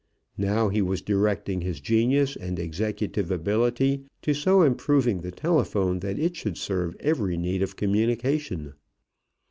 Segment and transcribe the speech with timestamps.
[0.39, 6.17] Now he was directing his genius and executive ability to so improving the telephone that
[6.17, 8.73] it should serve every need of communication.